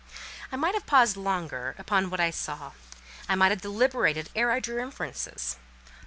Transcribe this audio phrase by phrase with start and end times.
[0.51, 2.71] I might have paused longer upon what I saw;
[3.29, 5.57] I might have deliberated ere I drew inferences.